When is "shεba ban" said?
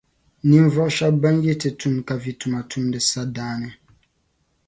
0.95-1.35